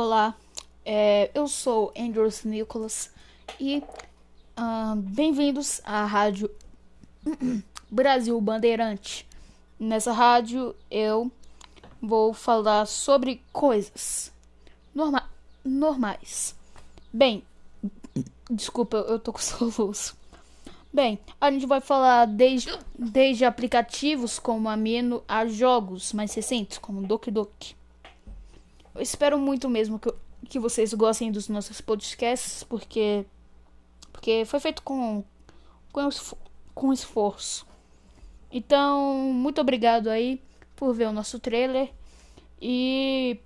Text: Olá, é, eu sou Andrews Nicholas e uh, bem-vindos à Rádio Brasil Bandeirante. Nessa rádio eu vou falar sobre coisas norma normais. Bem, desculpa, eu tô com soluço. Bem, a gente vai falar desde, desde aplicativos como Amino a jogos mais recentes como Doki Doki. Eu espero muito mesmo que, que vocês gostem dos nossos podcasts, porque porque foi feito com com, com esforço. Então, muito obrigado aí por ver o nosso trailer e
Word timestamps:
Olá, 0.00 0.32
é, 0.84 1.28
eu 1.34 1.48
sou 1.48 1.92
Andrews 1.98 2.44
Nicholas 2.44 3.10
e 3.58 3.82
uh, 4.56 4.94
bem-vindos 4.94 5.80
à 5.82 6.04
Rádio 6.06 6.48
Brasil 7.90 8.40
Bandeirante. 8.40 9.26
Nessa 9.76 10.12
rádio 10.12 10.72
eu 10.88 11.32
vou 12.00 12.32
falar 12.32 12.86
sobre 12.86 13.42
coisas 13.52 14.32
norma 14.94 15.28
normais. 15.64 16.54
Bem, 17.12 17.42
desculpa, 18.48 18.98
eu 18.98 19.18
tô 19.18 19.32
com 19.32 19.40
soluço. 19.42 20.16
Bem, 20.92 21.18
a 21.40 21.50
gente 21.50 21.66
vai 21.66 21.80
falar 21.80 22.24
desde, 22.26 22.70
desde 22.96 23.44
aplicativos 23.44 24.38
como 24.38 24.68
Amino 24.68 25.24
a 25.26 25.44
jogos 25.44 26.12
mais 26.12 26.32
recentes 26.32 26.78
como 26.78 27.04
Doki 27.04 27.32
Doki. 27.32 27.76
Eu 28.94 29.00
espero 29.00 29.38
muito 29.38 29.68
mesmo 29.68 29.98
que, 29.98 30.12
que 30.48 30.58
vocês 30.58 30.92
gostem 30.94 31.30
dos 31.30 31.48
nossos 31.48 31.80
podcasts, 31.80 32.62
porque 32.62 33.24
porque 34.12 34.44
foi 34.44 34.60
feito 34.60 34.82
com 34.82 35.22
com, 35.92 36.08
com 36.74 36.92
esforço. 36.92 37.66
Então, 38.50 39.32
muito 39.32 39.60
obrigado 39.60 40.08
aí 40.08 40.40
por 40.74 40.94
ver 40.94 41.06
o 41.06 41.12
nosso 41.12 41.38
trailer 41.38 41.92
e 42.60 43.38